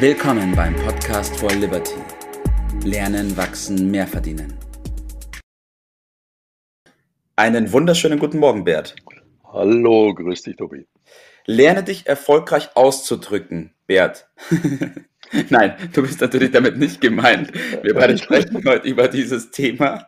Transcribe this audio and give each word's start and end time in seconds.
Willkommen 0.00 0.54
beim 0.54 0.76
Podcast 0.76 1.36
for 1.40 1.50
Liberty. 1.50 1.96
Lernen, 2.84 3.36
wachsen, 3.36 3.90
mehr 3.90 4.06
verdienen. 4.06 4.56
Einen 7.34 7.72
wunderschönen 7.72 8.20
guten 8.20 8.38
Morgen, 8.38 8.62
Bert. 8.62 8.94
Hallo, 9.52 10.14
grüß 10.14 10.42
dich, 10.42 10.54
Tobi. 10.54 10.86
Lerne 11.46 11.82
dich 11.82 12.06
erfolgreich 12.06 12.76
auszudrücken, 12.76 13.74
Bert. 13.88 14.28
Nein, 15.50 15.90
du 15.92 16.02
bist 16.02 16.20
natürlich 16.20 16.52
damit 16.52 16.76
nicht 16.76 17.00
gemeint. 17.00 17.52
Wir 17.82 17.94
beide 17.94 18.16
sprechen 18.18 18.62
heute 18.64 18.86
über 18.86 19.08
dieses 19.08 19.50
Thema. 19.50 20.06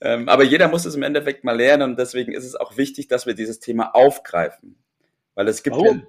Ähm, 0.00 0.30
aber 0.30 0.44
jeder 0.44 0.68
muss 0.68 0.86
es 0.86 0.94
im 0.94 1.02
Endeffekt 1.02 1.44
mal 1.44 1.58
lernen 1.58 1.90
und 1.90 1.98
deswegen 1.98 2.32
ist 2.32 2.46
es 2.46 2.56
auch 2.56 2.78
wichtig, 2.78 3.08
dass 3.08 3.26
wir 3.26 3.34
dieses 3.34 3.60
Thema 3.60 3.94
aufgreifen. 3.94 4.82
Weil 5.34 5.48
es 5.48 5.62
gibt 5.62 5.76
Warum? 5.76 6.06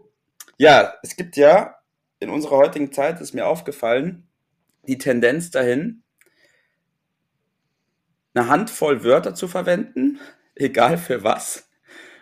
ja, 0.57 0.83
ja, 0.83 0.93
es 1.03 1.17
gibt 1.17 1.35
ja 1.35 1.75
in 2.19 2.29
unserer 2.29 2.57
heutigen 2.57 2.91
Zeit 2.91 3.21
ist 3.21 3.33
mir 3.33 3.47
aufgefallen, 3.47 4.27
die 4.87 4.97
Tendenz 4.97 5.51
dahin, 5.51 6.03
eine 8.33 8.49
Handvoll 8.49 9.03
Wörter 9.03 9.33
zu 9.33 9.47
verwenden, 9.47 10.19
egal 10.55 10.97
für 10.97 11.23
was, 11.23 11.69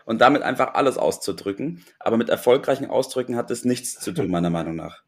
und 0.06 0.22
damit 0.22 0.42
einfach 0.42 0.74
alles 0.74 0.98
auszudrücken. 0.98 1.84
Aber 2.00 2.18
mit 2.18 2.30
erfolgreichen 2.30 2.90
Ausdrücken 2.90 3.36
hat 3.36 3.52
es 3.52 3.66
nichts 3.66 4.00
zu 4.00 4.12
tun, 4.12 4.30
meiner 4.30 4.50
Meinung 4.50 4.76
nach. 4.76 5.04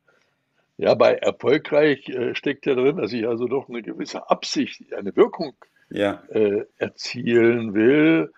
Ja, 0.77 0.93
bei 0.93 1.15
erfolgreich 1.15 2.09
äh, 2.09 2.35
steckt 2.35 2.65
ja 2.65 2.75
drin, 2.75 2.97
dass 2.97 3.13
ich 3.13 3.27
also 3.27 3.47
doch 3.47 3.69
eine 3.69 3.81
gewisse 3.81 4.29
Absicht, 4.29 4.93
eine 4.93 5.15
Wirkung 5.15 5.55
Ja, 5.89 6.23
äh, 6.29 6.65
erzielen 6.77 7.73
will, 7.73 8.33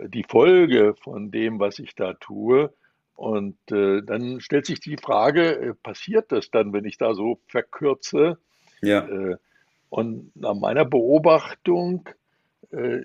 die 0.00 0.24
Folge 0.24 0.94
von 1.00 1.30
dem, 1.30 1.60
was 1.60 1.78
ich 1.78 1.94
da 1.94 2.14
tue. 2.14 2.72
Und 3.16 3.56
äh, 3.72 4.02
dann 4.02 4.40
stellt 4.40 4.66
sich 4.66 4.78
die 4.80 4.98
Frage, 4.98 5.56
äh, 5.56 5.74
passiert 5.74 6.30
das 6.32 6.50
dann, 6.50 6.72
wenn 6.72 6.84
ich 6.84 6.98
da 6.98 7.14
so 7.14 7.40
verkürze? 7.48 8.38
ja, 8.82 9.06
Äh, 9.06 9.36
und 9.88 10.34
nach 10.36 10.54
meiner 10.54 10.84
Beobachtung 10.84 12.08
äh, 12.70 13.02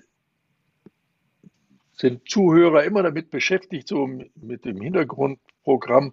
sind 1.96 2.28
Zuhörer 2.28 2.84
immer 2.84 3.02
damit 3.02 3.30
beschäftigt, 3.30 3.88
so 3.88 4.06
mit 4.06 4.64
dem 4.64 4.80
Hintergrundprogramm, 4.80 6.12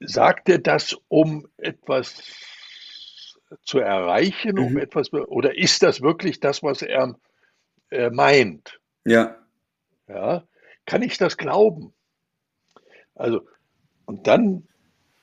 sagt 0.00 0.48
er 0.48 0.58
das, 0.58 0.96
um 1.08 1.46
etwas 1.58 2.22
zu 3.62 3.78
erreichen, 3.78 4.58
um 4.58 4.72
mhm. 4.72 4.78
etwas, 4.78 5.12
oder 5.12 5.56
ist 5.56 5.82
das 5.82 6.00
wirklich 6.00 6.40
das, 6.40 6.62
was 6.62 6.82
er 6.82 7.16
äh, 7.90 8.10
meint? 8.10 8.80
ja, 9.04 9.36
Ja, 10.08 10.44
kann 10.86 11.02
ich 11.02 11.18
das 11.18 11.36
glauben? 11.36 11.92
Also, 13.14 13.42
und 14.06 14.26
dann 14.26 14.66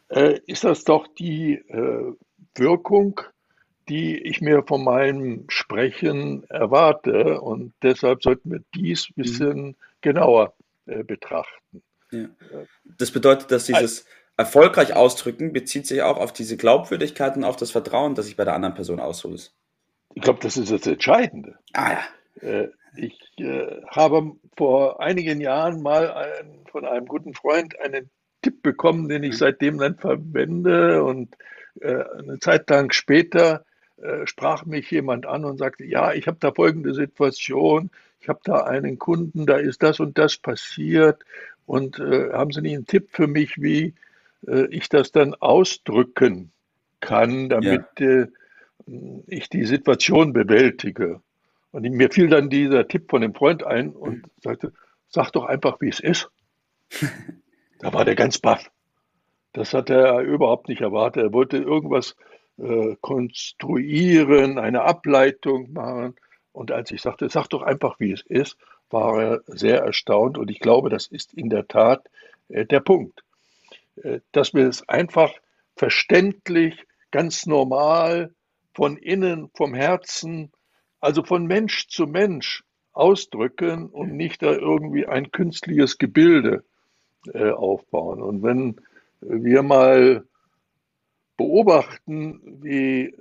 äh, 0.09 0.39
ist 0.45 0.63
das 0.63 0.83
doch 0.83 1.07
die 1.07 1.53
äh, 1.53 2.13
Wirkung, 2.55 3.21
die 3.89 4.17
ich 4.17 4.41
mir 4.41 4.63
von 4.63 4.83
meinem 4.83 5.45
Sprechen 5.49 6.49
erwarte. 6.49 7.41
Und 7.41 7.73
deshalb 7.81 8.23
sollten 8.23 8.51
wir 8.51 8.63
dies 8.73 9.09
ein 9.09 9.13
mhm. 9.15 9.21
bisschen 9.21 9.75
genauer 10.01 10.53
äh, 10.85 11.03
betrachten. 11.03 11.83
ja. 12.11 12.27
Das 12.97 13.11
bedeutet, 13.11 13.51
dass 13.51 13.65
dieses 13.65 14.05
erfolgreich 14.37 14.95
ausdrücken 14.95 15.53
bezieht 15.53 15.87
sich 15.87 16.01
auch 16.01 16.17
auf 16.17 16.33
diese 16.33 16.57
Glaubwürdigkeit 16.57 17.35
und 17.37 17.43
auf 17.43 17.57
das 17.57 17.71
Vertrauen, 17.71 18.15
das 18.15 18.27
ich 18.27 18.35
bei 18.35 18.43
der 18.43 18.55
anderen 18.55 18.73
Person 18.73 18.99
aushole. 18.99 19.37
Ich 20.13 20.21
glaube, 20.21 20.39
das 20.41 20.57
ist 20.57 20.71
das 20.71 20.87
Entscheidende. 20.87 21.57
Ah 21.73 21.91
ja. 22.41 22.67
Ich 22.95 23.19
äh, 23.39 23.81
habe 23.87 24.33
vor 24.57 25.01
einigen 25.01 25.41
Jahren 25.41 25.81
mal 25.81 26.11
ein, 26.11 26.65
von 26.71 26.85
einem 26.85 27.05
guten 27.05 27.33
Freund 27.33 27.79
einen 27.79 28.09
Tipp 28.41 28.61
bekommen, 28.61 29.07
den 29.07 29.23
ich 29.23 29.33
Mhm. 29.33 29.37
seitdem 29.37 29.77
dann 29.77 29.97
verwende. 29.97 31.03
Und 31.03 31.35
äh, 31.79 32.03
eine 32.19 32.39
Zeit 32.39 32.69
lang 32.69 32.91
später 32.91 33.65
äh, 34.01 34.25
sprach 34.27 34.65
mich 34.65 34.91
jemand 34.91 35.25
an 35.25 35.45
und 35.45 35.57
sagte, 35.57 35.85
ja, 35.85 36.13
ich 36.13 36.27
habe 36.27 36.37
da 36.39 36.51
folgende 36.51 36.93
Situation, 36.93 37.91
ich 38.19 38.29
habe 38.29 38.39
da 38.43 38.63
einen 38.65 38.99
Kunden, 38.99 39.45
da 39.45 39.57
ist 39.57 39.83
das 39.83 39.99
und 39.99 40.17
das 40.17 40.37
passiert. 40.37 41.23
Und 41.65 41.99
äh, 41.99 42.31
haben 42.33 42.51
Sie 42.51 42.61
nicht 42.61 42.75
einen 42.75 42.87
Tipp 42.87 43.09
für 43.11 43.27
mich, 43.27 43.61
wie 43.61 43.93
äh, 44.47 44.65
ich 44.67 44.89
das 44.89 45.11
dann 45.11 45.33
ausdrücken 45.35 46.51
kann, 46.99 47.49
damit 47.49 47.85
Ja. 47.87 47.89
äh, 47.99 48.27
ich 49.27 49.49
die 49.49 49.65
Situation 49.65 50.33
bewältige? 50.33 51.21
Und 51.71 51.83
mir 51.83 52.11
fiel 52.11 52.27
dann 52.27 52.49
dieser 52.49 52.87
Tipp 52.87 53.09
von 53.09 53.21
dem 53.21 53.33
Freund 53.33 53.63
ein 53.63 53.93
und 53.93 54.25
sagte, 54.43 54.73
sag 55.07 55.31
doch 55.31 55.45
einfach, 55.45 55.79
wie 55.81 55.89
es 55.89 55.99
ist. 55.99 56.29
Da 57.79 57.91
war 57.93 58.05
der 58.05 58.13
ganz 58.13 58.37
baff. 58.37 58.69
Das 59.53 59.73
hat 59.73 59.89
er 59.89 60.19
überhaupt 60.19 60.69
nicht 60.69 60.81
erwartet. 60.81 61.23
Er 61.23 61.33
wollte 61.33 61.57
irgendwas 61.57 62.15
äh, 62.57 62.95
konstruieren, 63.01 64.59
eine 64.59 64.83
Ableitung 64.83 65.73
machen. 65.73 66.15
Und 66.51 66.71
als 66.71 66.91
ich 66.91 67.01
sagte, 67.01 67.27
sag 67.27 67.47
doch 67.47 67.63
einfach, 67.63 67.99
wie 67.99 68.11
es 68.11 68.21
ist, 68.21 68.55
war 68.91 69.19
er 69.19 69.41
sehr 69.47 69.79
erstaunt. 69.81 70.37
Und 70.37 70.51
ich 70.51 70.59
glaube, 70.59 70.89
das 70.91 71.07
ist 71.07 71.33
in 71.33 71.49
der 71.49 71.67
Tat 71.67 72.07
äh, 72.49 72.67
der 72.67 72.81
Punkt. 72.81 73.23
Äh, 73.95 74.19
dass 74.31 74.53
wir 74.53 74.67
es 74.67 74.87
einfach 74.87 75.33
verständlich, 75.75 76.85
ganz 77.09 77.47
normal, 77.47 78.33
von 78.75 78.95
innen, 78.95 79.49
vom 79.55 79.73
Herzen, 79.73 80.51
also 81.01 81.23
von 81.23 81.45
Mensch 81.45 81.87
zu 81.87 82.07
Mensch 82.07 82.63
ausdrücken 82.93 83.87
und 83.87 84.15
nicht 84.15 84.41
da 84.41 84.51
irgendwie 84.53 85.05
ein 85.07 85.31
künstliches 85.31 85.97
Gebilde 85.97 86.63
äh, 87.33 87.51
aufbauen. 87.51 88.21
Und 88.21 88.43
wenn 88.43 88.81
wir 89.21 89.63
mal 89.63 90.25
beobachten, 91.37 92.59
wie 92.61 93.15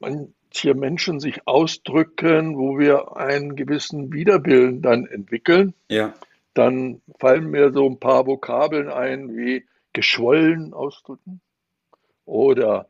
manche 0.00 0.74
Menschen 0.74 1.20
sich 1.20 1.46
ausdrücken, 1.46 2.56
wo 2.58 2.78
wir 2.78 3.16
einen 3.16 3.56
gewissen 3.56 4.12
Widerwillen 4.12 4.82
dann 4.82 5.06
entwickeln, 5.06 5.74
Ja. 5.88 6.14
dann 6.54 7.00
fallen 7.18 7.50
mir 7.50 7.72
so 7.72 7.88
ein 7.88 7.98
paar 7.98 8.26
Vokabeln 8.26 8.88
ein 8.88 9.36
wie 9.36 9.64
geschwollen 9.92 10.74
ausdrücken 10.74 11.40
oder 12.24 12.88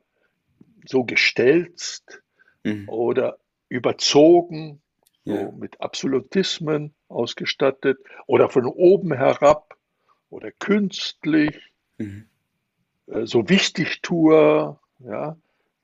so 0.87 1.05
gestelzt 1.05 2.22
Mhm. 2.65 2.89
oder 2.89 3.39
überzogen, 3.69 4.81
so 5.25 5.33
Ja. 5.35 5.51
mit 5.53 5.81
Absolutismen 5.81 6.95
ausgestattet 7.09 7.99
oder 8.27 8.49
von 8.49 8.67
oben 8.67 9.13
herab 9.13 9.77
oder 10.31 10.51
künstlich, 10.53 11.73
Mhm. 11.99 12.27
äh, 13.09 13.27
so 13.27 13.49
Wichtigtuer, 13.49 14.81
ja. 15.01 15.37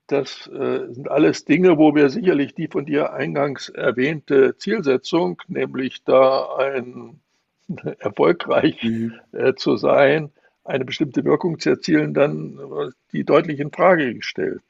Das 0.08 0.46
äh, 0.48 0.92
sind 0.92 1.10
alles 1.10 1.44
Dinge, 1.44 1.78
wo 1.78 1.94
wir 1.94 2.10
sicherlich 2.10 2.54
die 2.54 2.68
von 2.68 2.86
dir 2.86 3.12
eingangs 3.12 3.68
erwähnte 3.68 4.56
Zielsetzung, 4.56 5.42
nämlich 5.48 6.02
da 6.04 6.56
ein 6.56 7.20
erfolgreich 8.00 8.82
Mhm. 8.82 9.14
äh, 9.32 9.54
zu 9.54 9.76
sein, 9.76 10.32
eine 10.64 10.84
bestimmte 10.86 11.24
Wirkung 11.24 11.58
zu 11.58 11.70
erzielen, 11.70 12.14
dann 12.14 12.58
äh, 12.58 12.90
die 13.12 13.24
deutlich 13.24 13.60
in 13.60 13.70
Frage 13.72 14.14
gestellt 14.14 14.62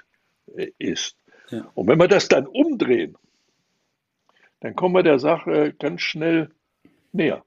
äh, 0.57 0.73
ist. 0.79 1.17
Ja. 1.51 1.71
Und 1.75 1.87
wenn 1.89 1.99
wir 1.99 2.09
das 2.09 2.29
dann 2.29 2.47
umdrehen, 2.47 3.17
dann 4.61 4.75
kommen 4.75 4.95
wir 4.95 5.03
der 5.03 5.19
Sache 5.19 5.75
ganz 5.79 6.01
schnell 6.03 6.51
näher. 7.13 7.43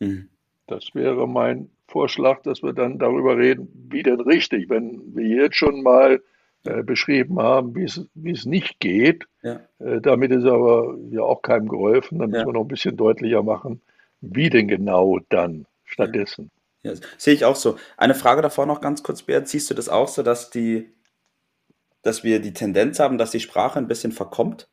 Mhm. 0.00 0.28
Das 0.66 0.94
wäre 0.94 1.28
mein 1.28 1.70
Vorschlag, 1.88 2.42
dass 2.42 2.62
wir 2.62 2.72
dann 2.72 2.98
darüber 2.98 3.36
reden, 3.36 3.68
wie 3.88 4.02
denn 4.02 4.20
richtig, 4.20 4.68
wenn 4.68 5.14
wir 5.14 5.26
jetzt 5.26 5.56
schon 5.56 5.82
mal 5.82 6.20
äh, 6.64 6.82
beschrieben 6.82 7.38
haben, 7.38 7.76
wie 7.76 7.84
es, 7.84 8.44
nicht 8.44 8.80
geht. 8.80 9.24
Ja. 9.42 9.60
Äh, 9.78 10.00
damit 10.00 10.32
ist 10.32 10.44
aber 10.44 10.96
ja 11.10 11.22
auch 11.22 11.42
keinem 11.42 11.68
geholfen. 11.68 12.18
Dann 12.18 12.30
müssen 12.30 12.40
Ja. 12.40 12.46
wir 12.46 12.52
noch 12.52 12.62
ein 12.62 12.68
bisschen 12.68 12.96
deutlicher 12.96 13.44
machen, 13.44 13.80
wie 14.20 14.50
denn 14.50 14.66
genau 14.66 15.20
dann 15.28 15.66
stattdessen. 15.84 16.50
Ja, 16.82 16.92
sehe 17.18 17.34
ich 17.34 17.44
auch 17.44 17.56
so. 17.56 17.76
Eine 17.96 18.14
Frage 18.14 18.42
davor 18.42 18.66
noch 18.66 18.80
ganz 18.80 19.02
kurz, 19.04 19.22
Beat. 19.22 19.46
Siehst 19.48 19.70
du 19.70 19.74
das 19.74 19.88
auch 19.88 20.08
so, 20.08 20.22
dass 20.24 20.50
die, 20.50 20.90
dass 22.06 22.24
wir 22.24 22.40
die 22.40 22.52
Tendenz 22.52 22.98
haben, 22.98 23.18
dass 23.18 23.30
die 23.30 23.40
Sprache 23.40 23.78
ein 23.78 23.88
bisschen 23.88 24.12
verkommt? 24.12 24.68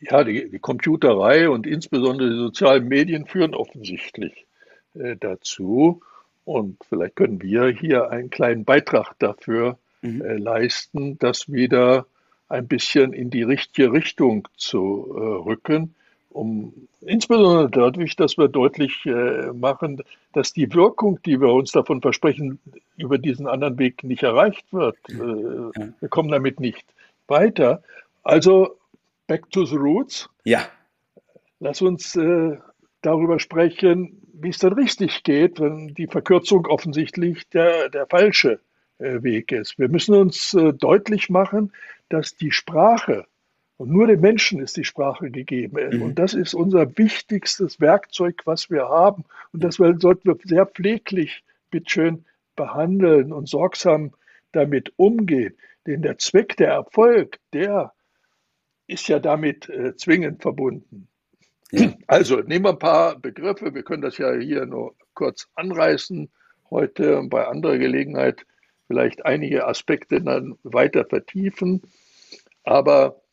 Ja, 0.00 0.22
die, 0.22 0.50
die 0.50 0.58
Computerei 0.58 1.48
und 1.48 1.66
insbesondere 1.66 2.30
die 2.30 2.36
sozialen 2.36 2.86
Medien 2.88 3.26
führen 3.26 3.54
offensichtlich 3.54 4.46
äh, 4.94 5.16
dazu. 5.16 6.02
Und 6.44 6.76
vielleicht 6.88 7.16
können 7.16 7.40
wir 7.40 7.68
hier 7.68 8.10
einen 8.10 8.28
kleinen 8.28 8.64
Beitrag 8.64 9.14
dafür 9.18 9.78
Mhm. 10.04 10.20
äh, 10.20 10.36
leisten, 10.36 11.18
das 11.18 11.50
wieder 11.50 12.06
ein 12.48 12.68
bisschen 12.68 13.12
in 13.14 13.30
die 13.30 13.42
richtige 13.42 13.90
Richtung 13.90 14.46
zu 14.56 15.14
äh, 15.16 15.48
rücken, 15.48 15.94
um 16.34 16.72
insbesondere 17.00 17.70
dadurch, 17.70 18.16
dass 18.16 18.36
wir 18.36 18.48
deutlich 18.48 19.06
äh, 19.06 19.52
machen, 19.52 20.02
dass 20.32 20.52
die 20.52 20.72
Wirkung, 20.74 21.20
die 21.24 21.40
wir 21.40 21.52
uns 21.52 21.72
davon 21.72 22.02
versprechen, 22.02 22.58
über 22.96 23.18
diesen 23.18 23.46
anderen 23.46 23.78
Weg 23.78 24.04
nicht 24.04 24.22
erreicht 24.22 24.66
wird. 24.72 24.96
Äh. 25.08 25.16
Wir 25.16 26.08
kommen 26.08 26.30
damit 26.30 26.60
nicht 26.60 26.84
weiter. 27.28 27.82
Also 28.22 28.76
back 29.26 29.50
to 29.50 29.64
the 29.64 29.76
roots. 29.76 30.28
Ja, 30.44 30.66
Lass 31.64 31.80
uns 31.80 32.14
äh, 32.14 32.58
darüber 33.00 33.38
sprechen, 33.38 34.20
wie 34.34 34.50
es 34.50 34.58
dann 34.58 34.74
richtig 34.74 35.22
geht, 35.22 35.60
wenn 35.60 35.94
die 35.94 36.06
Verkürzung 36.06 36.66
offensichtlich 36.66 37.48
der, 37.48 37.88
der 37.88 38.06
falsche 38.06 38.60
äh, 38.98 39.22
Weg 39.22 39.50
ist. 39.50 39.78
Wir 39.78 39.88
müssen 39.88 40.14
uns 40.14 40.52
äh, 40.52 40.74
deutlich 40.74 41.30
machen, 41.30 41.72
dass 42.10 42.36
die 42.36 42.50
Sprache, 42.50 43.24
und 43.76 43.90
nur 43.90 44.06
dem 44.06 44.20
Menschen 44.20 44.60
ist 44.60 44.76
die 44.76 44.84
Sprache 44.84 45.30
gegeben. 45.30 45.96
Mhm. 45.96 46.02
Und 46.02 46.18
das 46.18 46.34
ist 46.34 46.54
unser 46.54 46.96
wichtigstes 46.96 47.80
Werkzeug, 47.80 48.42
was 48.44 48.70
wir 48.70 48.88
haben. 48.88 49.24
Und 49.52 49.64
das 49.64 49.76
sollten 49.76 50.24
wir 50.24 50.36
sehr 50.44 50.66
pfleglich, 50.66 51.44
bitteschön, 51.70 52.24
behandeln 52.54 53.32
und 53.32 53.48
sorgsam 53.48 54.14
damit 54.52 54.92
umgehen. 54.96 55.54
Denn 55.86 56.02
der 56.02 56.18
Zweck, 56.18 56.56
der 56.56 56.68
Erfolg, 56.68 57.40
der 57.52 57.92
ist 58.86 59.08
ja 59.08 59.18
damit 59.18 59.68
äh, 59.68 59.96
zwingend 59.96 60.42
verbunden. 60.42 61.08
Ja. 61.72 61.92
Also 62.06 62.36
nehmen 62.36 62.66
wir 62.66 62.70
ein 62.70 62.78
paar 62.78 63.18
Begriffe. 63.18 63.74
Wir 63.74 63.82
können 63.82 64.02
das 64.02 64.18
ja 64.18 64.32
hier 64.34 64.66
nur 64.66 64.94
kurz 65.14 65.48
anreißen 65.54 66.30
heute 66.70 67.18
und 67.18 67.30
bei 67.30 67.46
anderer 67.46 67.78
Gelegenheit 67.78 68.46
vielleicht 68.86 69.24
einige 69.24 69.66
Aspekte 69.66 70.20
dann 70.22 70.56
weiter 70.62 71.04
vertiefen. 71.04 71.82
Aber 72.62 73.23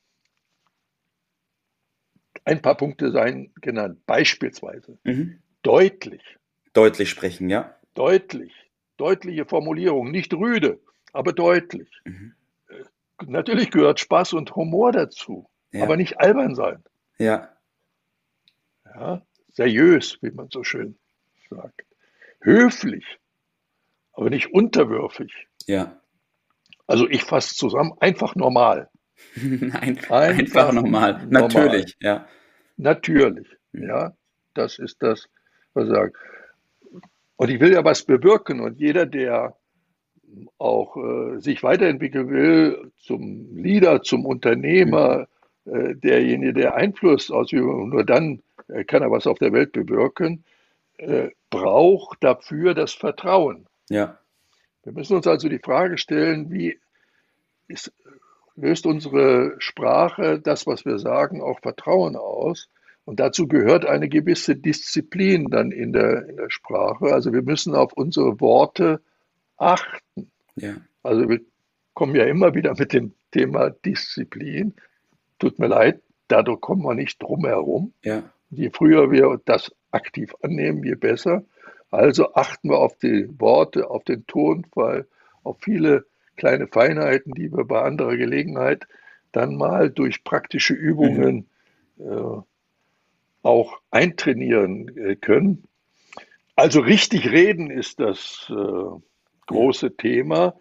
ein 2.44 2.62
paar 2.62 2.76
Punkte 2.76 3.12
seien 3.12 3.54
genannt. 3.62 4.06
Beispielsweise 4.06 4.98
mhm. 5.04 5.40
deutlich. 5.62 6.24
Deutlich 6.74 7.10
sprechen, 7.10 7.50
ja. 7.50 7.76
Deutlich. 7.94 8.54
Deutliche 8.98 9.46
Formulierung, 9.46 10.12
nicht 10.12 10.34
rüde, 10.34 10.80
aber 11.14 11.34
deutlich. 11.34 11.90
Mhm. 12.06 12.34
Äh, 12.70 12.84
natürlich 13.26 13.72
gehört 13.72 14.00
Spaß 14.00 14.34
und 14.34 14.56
Humor 14.56 14.92
dazu, 14.92 15.50
ja. 15.72 15.84
aber 15.84 15.98
nicht 15.98 16.20
albern 16.20 16.56
sein. 16.56 16.84
Ja. 17.18 17.50
ja. 18.86 19.22
Seriös, 19.54 20.18
wie 20.22 20.32
man 20.32 20.50
so 20.52 20.64
schön 20.64 20.98
sagt. 21.50 21.84
Höflich, 22.42 23.06
aber 24.14 24.30
nicht 24.30 24.54
unterwürfig. 24.54 25.48
Ja. 25.66 26.00
Also 26.88 27.08
ich 27.10 27.24
fasse 27.24 27.56
zusammen, 27.56 27.94
einfach 28.00 28.36
normal. 28.36 28.90
Nein, 29.36 29.72
einfach, 29.72 30.12
einfach 30.12 30.72
normal. 30.74 31.14
normal. 31.14 31.28
Natürlich, 31.30 31.98
ja. 32.00 32.28
Natürlich, 32.78 33.48
mhm. 33.72 33.88
ja. 33.88 34.14
Das 34.54 34.80
ist 34.80 35.02
das, 35.02 35.30
was 35.74 35.88
ich 35.88 35.94
sage. 35.94 36.14
Und 37.38 37.50
ich 37.50 37.60
will 37.60 37.72
ja 37.72 37.84
was 37.84 38.04
bewirken 38.04 38.60
und 38.60 38.80
jeder, 38.80 39.06
der 39.06 39.56
auch 40.58 40.96
äh, 40.98 41.40
sich 41.40 41.64
weiterentwickeln 41.64 42.30
will, 42.30 42.92
zum 43.00 43.56
Leader, 43.56 44.02
zum 44.02 44.26
Unternehmer, 44.26 45.28
äh, 45.66 45.96
derjenige, 45.96 46.54
der 46.54 46.76
Einfluss 46.76 47.32
ausübt, 47.32 47.66
nur 47.66 48.04
dann 48.04 48.42
äh, 48.68 48.84
kann 48.84 49.02
er 49.02 49.12
was 49.12 49.28
auf 49.28 49.40
der 49.40 49.54
Welt 49.54 49.72
bewirken, 49.72 50.44
äh, 50.98 51.30
braucht 51.50 52.24
dafür 52.24 52.74
das 52.74 52.94
Vertrauen. 52.94 53.66
Ja. 53.90 54.18
Wir 54.84 54.94
müssen 54.94 55.16
uns 55.16 55.28
also 55.28 55.50
die 55.50 55.60
Frage 55.60 55.98
stellen, 55.98 56.52
wie 56.52 56.80
ist, 57.68 57.94
löst 58.56 58.86
unsere 58.86 59.56
Sprache, 59.60 60.40
das, 60.40 60.68
was 60.68 60.86
wir 60.86 61.00
sagen, 61.00 61.42
auch 61.42 61.60
Vertrauen 61.60 62.16
aus? 62.16 62.70
Und 63.06 63.20
dazu 63.20 63.48
gehört 63.48 63.86
eine 63.86 64.10
gewisse 64.10 64.56
Disziplin 64.56 65.50
dann 65.50 65.72
in 65.72 65.92
der, 65.92 66.28
in 66.30 66.38
der 66.38 66.50
Sprache. 66.50 67.14
Also 67.14 67.34
wir 67.34 67.42
müssen 67.42 67.76
auf 67.76 67.94
unsere 67.94 68.40
Worte 68.40 69.02
achten. 69.58 70.32
Ja. 70.56 70.76
Also 71.04 71.28
wir 71.28 71.42
kommen 71.94 72.16
ja 72.16 72.26
immer 72.26 72.54
wieder 72.54 72.74
mit 72.78 72.94
dem 72.94 73.14
Thema 73.32 73.70
Disziplin. 73.70 74.76
Tut 75.40 75.58
mir 75.58 75.68
leid, 75.68 76.02
dadurch 76.28 76.62
kommen 76.62 76.84
wir 76.84 76.94
nicht 76.94 77.22
drum 77.22 77.46
herum. 77.46 77.94
Ja. 78.04 78.24
Je 78.50 78.70
früher 78.70 79.12
wir 79.12 79.40
das 79.46 79.72
aktiv 79.92 80.34
annehmen, 80.42 80.84
je 80.84 80.96
besser. 80.96 81.44
Also 81.90 82.34
achten 82.34 82.70
wir 82.70 82.78
auf 82.78 82.98
die 82.98 83.28
Worte, 83.40 83.90
auf 83.90 84.04
den 84.04 84.26
Tonfall, 84.28 85.08
auf 85.44 85.58
viele 85.62 86.06
kleine 86.42 86.68
Feinheiten, 86.68 87.36
die 87.36 87.52
wir 87.54 87.66
bei 87.66 87.84
anderer 87.84 88.18
Gelegenheit 88.18 88.88
dann 89.32 89.56
mal 89.56 89.92
durch 89.92 90.24
praktische 90.24 90.74
Übungen 90.74 91.48
mhm. 91.98 92.06
äh, 92.12 92.42
auch 93.44 93.80
eintrainieren 93.92 94.98
äh, 94.98 95.16
können. 95.16 95.68
Also 96.56 96.80
richtig 96.80 97.32
reden 97.32 97.70
ist 97.70 98.00
das 98.00 98.52
äh, 98.52 99.00
große 99.46 99.96
Thema. 99.98 100.56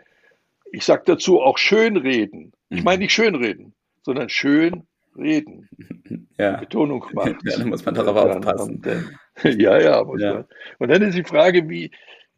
Ich 0.70 0.84
sage 0.84 1.02
dazu 1.06 1.40
auch 1.40 1.56
schön 1.56 1.96
reden. 1.96 2.52
Ich 2.68 2.80
mhm. 2.80 2.84
meine 2.84 2.98
nicht 2.98 3.14
schön 3.14 3.34
reden, 3.34 3.72
sondern 4.02 4.28
schön 4.28 4.86
reden. 5.16 5.68
Ja. 6.38 6.56
Betonung 6.56 7.04
macht. 7.12 7.36
Ja, 7.44 7.58
da 7.58 7.66
muss 7.66 7.84
man 7.84 7.94
darauf 7.94 8.16
aufpassen. 8.16 8.80
Dann, 8.80 9.14
ja, 9.60 9.78
ja, 9.78 9.78
ja. 9.78 10.04
Man. 10.04 10.44
Und 10.78 10.88
dann 10.88 11.02
ist 11.02 11.18
die 11.18 11.24
Frage, 11.24 11.68
wie, 11.68 11.90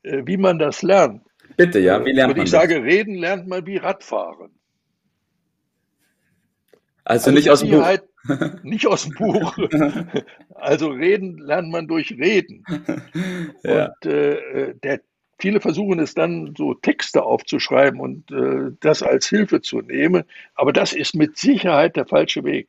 äh, 0.02 0.22
wie 0.26 0.36
man 0.36 0.58
das 0.58 0.82
lernt. 0.82 1.22
Bitte, 1.56 1.78
ja, 1.80 2.04
wie 2.04 2.12
lernt 2.12 2.36
Und 2.36 2.42
ich 2.42 2.50
sage, 2.50 2.82
reden 2.82 3.14
lernt 3.14 3.48
man 3.48 3.66
wie 3.66 3.76
Radfahren. 3.76 4.50
Also, 7.04 7.30
also 7.30 7.30
nicht 7.32 7.50
aus 7.50 7.60
dem 7.60 7.70
Buch. 7.70 7.84
Halt 7.84 8.04
nicht 8.64 8.86
aus 8.86 9.04
dem 9.04 9.14
Buch. 9.14 9.56
Also 10.54 10.90
reden 10.90 11.38
lernt 11.38 11.70
man 11.70 11.88
durch 11.88 12.12
Reden. 12.12 12.64
Ja. 13.64 13.86
Und 13.86 14.06
äh, 14.06 14.74
der, 14.82 15.00
viele 15.38 15.60
versuchen 15.60 15.98
es 15.98 16.14
dann 16.14 16.54
so 16.56 16.74
Texte 16.74 17.22
aufzuschreiben 17.22 18.00
und 18.00 18.30
äh, 18.30 18.72
das 18.80 19.02
als 19.02 19.28
Hilfe 19.28 19.60
zu 19.60 19.80
nehmen. 19.80 20.24
Aber 20.54 20.72
das 20.72 20.92
ist 20.92 21.14
mit 21.14 21.36
Sicherheit 21.36 21.96
der 21.96 22.06
falsche 22.06 22.44
Weg. 22.44 22.68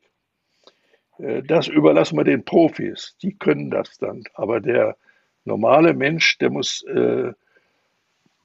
Äh, 1.18 1.42
das 1.42 1.68
überlassen 1.68 2.16
wir 2.16 2.24
den 2.24 2.44
Profis. 2.44 3.16
Die 3.22 3.36
können 3.36 3.70
das 3.70 3.98
dann. 3.98 4.24
Aber 4.34 4.60
der 4.60 4.96
normale 5.44 5.94
Mensch, 5.94 6.38
der 6.38 6.50
muss 6.50 6.82
äh, 6.84 7.32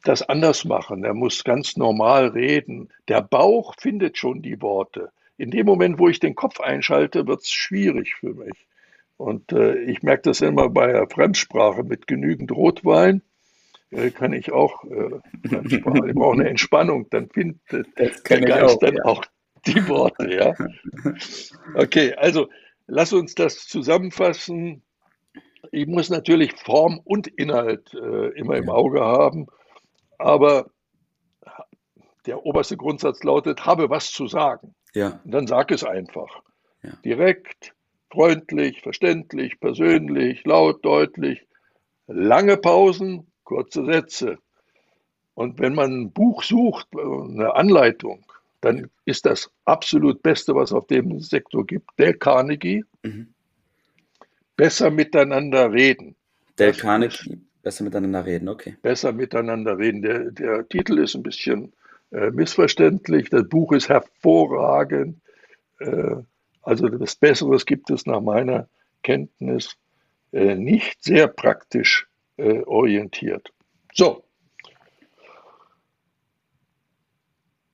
das 0.04 0.22
anders 0.28 0.66
machen. 0.66 1.02
Der 1.02 1.14
muss 1.14 1.44
ganz 1.44 1.78
normal 1.78 2.28
reden. 2.28 2.90
Der 3.08 3.22
Bauch 3.22 3.76
findet 3.80 4.18
schon 4.18 4.42
die 4.42 4.62
Worte. 4.62 5.12
In 5.38 5.52
dem 5.52 5.66
Moment, 5.66 6.00
wo 6.00 6.10
ich 6.10 6.20
den 6.20 6.36
Kopf 6.36 6.60
einschalte, 6.60 7.28
wird 7.28 7.42
es 7.42 7.52
schwierig 7.52 8.16
für 8.16 8.34
mich. 8.34 8.68
Und 9.18 9.52
äh, 9.52 9.76
ich 9.84 10.02
merke 10.02 10.24
das 10.24 10.42
immer 10.42 10.70
bei 10.70 10.92
der 10.92 11.10
Fremdsprache 11.10 11.84
mit 11.84 12.08
genügend 12.08 12.52
Rotwein. 12.52 13.22
Äh, 13.92 14.12
kann 14.12 14.34
ich 14.34 14.52
auch 14.52 14.84
äh, 14.86 15.20
Fremdsprache. 15.48 16.08
Ich 16.08 16.16
brauche 16.16 16.34
eine 16.34 16.50
Entspannung, 16.50 17.10
dann 17.10 17.30
findet 17.30 17.60
der 17.72 18.42
Geist 18.42 18.76
auch, 18.76 18.80
dann 18.80 18.96
ja. 18.96 19.06
auch 19.06 19.26
die 19.66 19.88
Worte. 19.88 20.34
Ja? 20.34 20.54
Okay, 21.76 22.14
also 22.16 22.50
lass 22.88 23.14
uns 23.14 23.36
das 23.36 23.68
zusammenfassen. 23.68 24.84
Ich 25.72 25.88
muss 25.88 26.10
natürlich 26.10 26.54
Form 26.54 27.00
und 27.04 27.28
Inhalt 27.28 27.94
äh, 27.94 28.30
immer 28.38 28.56
im 28.56 28.70
Auge 28.70 29.02
haben, 29.02 29.48
aber 30.20 30.70
der 32.26 32.46
oberste 32.46 32.78
Grundsatz 32.78 33.24
lautet, 33.24 33.66
habe 33.66 33.90
was 33.90 34.12
zu 34.12 34.28
sagen. 34.28 34.76
Ja. 34.94 35.20
Und 35.24 35.32
dann 35.32 35.48
sag 35.48 35.72
es 35.72 35.84
einfach. 35.84 36.44
Ja. 36.84 36.92
Direkt, 37.04 37.74
freundlich, 38.12 38.82
verständlich, 38.82 39.60
persönlich, 39.60 40.46
laut, 40.46 40.86
deutlich. 40.86 41.48
Lange 42.08 42.58
Pausen, 42.58 43.28
kurze 43.44 43.86
Sätze. 43.86 44.38
Und 45.34 45.60
wenn 45.60 45.74
man 45.74 46.02
ein 46.02 46.12
Buch 46.12 46.44
sucht, 46.44 46.88
eine 46.94 47.56
Anleitung, 47.56 48.26
dann 48.62 48.90
ist 49.06 49.26
das 49.26 49.50
absolut 49.66 50.22
Beste, 50.22 50.54
was 50.54 50.72
es 50.72 50.76
auf 50.76 50.88
dem 50.88 51.20
Sektor 51.22 51.66
gibt. 51.66 51.90
Dale 51.98 52.16
Carnegie. 52.16 52.84
Mhm. 53.04 53.34
Besser 54.58 54.92
miteinander 54.92 55.72
reden. 55.72 56.16
Dale 56.58 56.74
Carnegie, 56.74 57.40
besser 57.62 57.84
miteinander 57.84 58.26
reden, 58.26 58.50
okay. 58.50 58.76
Besser 58.82 59.12
miteinander 59.12 59.78
reden. 59.78 60.02
Der, 60.02 60.32
der 60.32 60.68
Titel 60.68 60.98
ist 61.00 61.16
ein 61.16 61.24
bisschen 61.24 61.74
äh, 62.12 62.32
missverständlich. 62.32 63.30
Das 63.30 63.48
Buch 63.48 63.72
ist 63.74 63.90
hervorragend. 63.90 65.22
Äh, 65.80 66.16
also 66.62 66.88
das 66.90 67.16
Besseres 67.16 67.66
gibt 67.66 67.90
es 67.90 68.06
nach 68.06 68.22
meiner 68.22 68.68
Kenntnis 69.04 69.76
äh, 70.32 70.56
nicht 70.56 71.04
sehr 71.04 71.28
praktisch 71.28 72.08
äh, 72.38 72.62
orientiert. 72.64 73.52
So. 73.94 74.24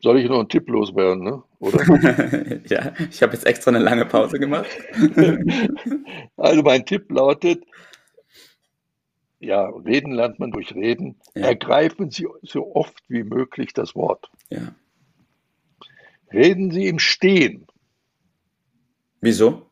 Soll 0.01 0.19
ich 0.19 0.29
noch 0.29 0.39
einen 0.39 0.49
Tipp 0.49 0.69
loswerden, 0.69 1.23
ne? 1.23 1.43
oder? 1.59 1.83
ja, 2.69 2.93
ich 3.09 3.23
habe 3.23 3.33
jetzt 3.33 3.45
extra 3.45 3.71
eine 3.71 3.79
lange 3.79 4.05
Pause 4.05 4.39
gemacht. 4.39 4.69
also 6.37 6.61
mein 6.61 6.85
Tipp 6.85 7.11
lautet, 7.11 7.63
ja, 9.39 9.67
reden 9.67 10.11
lernt 10.11 10.39
man 10.39 10.51
durch 10.51 10.73
Reden. 10.73 11.19
Ja. 11.35 11.47
Ergreifen 11.47 12.11
Sie 12.11 12.27
so 12.41 12.75
oft 12.75 13.03
wie 13.07 13.23
möglich 13.23 13.73
das 13.73 13.95
Wort. 13.95 14.29
Ja. 14.49 14.75
Reden 16.31 16.71
Sie 16.71 16.87
im 16.87 16.99
Stehen. 16.99 17.67
Wieso? 19.21 19.69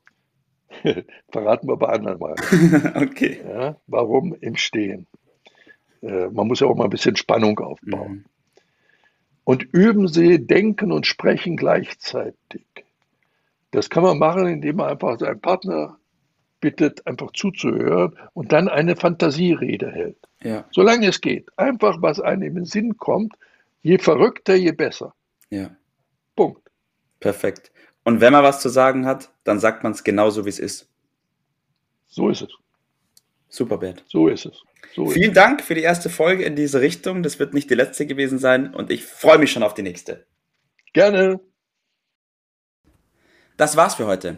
Verraten 1.32 1.68
wir 1.68 1.78
bei 1.78 1.90
anderen 1.90 2.20
mal. 2.20 2.36
okay. 2.96 3.42
Ja, 3.46 3.78
warum 3.88 4.34
im 4.34 4.56
Stehen? 4.56 5.08
Äh, 6.02 6.30
man 6.30 6.48
muss 6.48 6.60
ja 6.60 6.68
auch 6.68 6.76
mal 6.76 6.86
ein 6.86 6.90
bisschen 6.90 7.16
Spannung 7.16 7.60
aufbauen. 7.60 8.12
Mhm. 8.12 8.26
Und 9.46 9.64
üben 9.74 10.08
Sie 10.08 10.46
Denken 10.46 10.92
und 10.92 11.06
Sprechen 11.06 11.58
gleichzeitig. 11.58 12.66
Das 13.72 13.90
kann 13.90 14.04
man 14.04 14.20
machen, 14.20 14.48
indem 14.48 14.78
man 14.78 14.90
einfach 14.90 15.20
seinen 15.20 15.42
Partner 15.42 15.98
bittet, 16.64 17.06
einfach 17.06 17.34
zuzuhören 17.34 18.18
und 18.34 18.54
dann 18.54 18.70
eine 18.70 18.96
Fantasierede 18.96 19.92
hält. 19.92 20.18
Ja. 20.42 20.64
Solange 20.72 21.08
es 21.08 21.20
geht. 21.20 21.50
Einfach, 21.58 22.02
was 22.02 22.22
einem 22.22 22.44
in 22.44 22.56
den 22.56 22.66
Sinn 22.66 22.96
kommt. 22.96 23.36
Je 23.82 23.98
verrückter, 23.98 24.56
je 24.56 24.72
besser. 24.72 25.14
Ja. 25.50 25.76
Punkt. 26.38 26.62
Perfekt. 27.20 27.70
Und 28.06 28.22
wenn 28.22 28.32
man 28.32 28.44
was 28.44 28.62
zu 28.62 28.70
sagen 28.70 29.06
hat, 29.06 29.30
dann 29.44 29.60
sagt 29.60 29.84
man 29.84 29.92
es 29.92 30.06
genauso, 30.06 30.46
wie 30.46 30.50
es 30.50 30.60
ist. 30.60 30.90
So 32.08 32.30
ist 32.30 32.44
es. 32.44 32.54
Super, 33.50 33.78
Bert. 33.78 34.06
So 34.08 34.30
ist 34.30 34.46
es. 34.46 34.64
So 34.96 35.08
Vielen 35.08 35.32
ist 35.32 35.38
Dank 35.38 35.62
für 35.62 35.76
die 35.76 35.82
erste 35.82 36.10
Folge 36.10 36.44
in 36.44 36.56
diese 36.56 36.80
Richtung. 36.80 37.24
Das 37.24 37.40
wird 37.40 37.54
nicht 37.54 37.70
die 37.70 37.76
letzte 37.76 38.06
gewesen 38.06 38.40
sein 38.40 38.74
und 38.74 38.90
ich 38.90 39.04
freue 39.04 39.38
mich 39.38 39.52
schon 39.52 39.64
auf 39.64 39.74
die 39.74 39.82
nächste. 39.82 40.26
Gerne. 40.94 41.42
Das 43.58 43.76
war's 43.76 43.96
für 43.96 44.08
heute. 44.08 44.38